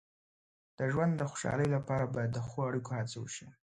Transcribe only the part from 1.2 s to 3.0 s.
خوشحالۍ لپاره باید د ښو اړیکو